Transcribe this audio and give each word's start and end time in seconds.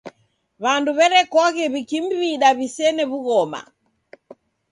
W'andu 0.63 0.91
w'erekoghe 0.97 1.63
w'ikimwida 1.73 2.47
w'isene 2.57 3.03
w'ughoma. 3.11 3.61